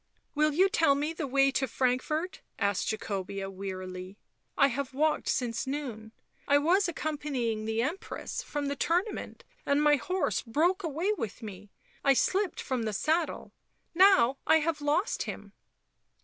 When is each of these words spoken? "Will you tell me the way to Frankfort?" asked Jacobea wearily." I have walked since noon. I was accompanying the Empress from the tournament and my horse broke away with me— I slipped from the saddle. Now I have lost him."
"Will 0.33 0.51
you 0.51 0.67
tell 0.67 0.95
me 0.95 1.13
the 1.13 1.27
way 1.27 1.51
to 1.51 1.67
Frankfort?" 1.67 2.41
asked 2.57 2.87
Jacobea 2.91 3.51
wearily." 3.51 4.17
I 4.65 4.69
have 4.69 4.95
walked 4.95 5.29
since 5.29 5.67
noon. 5.67 6.11
I 6.47 6.57
was 6.57 6.87
accompanying 6.87 7.65
the 7.65 7.83
Empress 7.83 8.41
from 8.41 8.65
the 8.67 8.75
tournament 8.75 9.43
and 9.63 9.79
my 9.79 9.97
horse 9.97 10.41
broke 10.41 10.81
away 10.81 11.13
with 11.13 11.43
me— 11.43 11.69
I 12.03 12.13
slipped 12.15 12.59
from 12.59 12.81
the 12.81 12.93
saddle. 12.93 13.53
Now 13.93 14.39
I 14.47 14.55
have 14.61 14.81
lost 14.81 15.21
him." 15.29 15.53